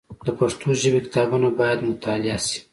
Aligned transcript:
د 0.25 0.27
پښتو 0.39 0.67
ژبي 0.81 0.99
کتابونه 1.05 1.47
باید 1.59 1.79
مطالعه 1.89 2.39
سي. 2.45 2.57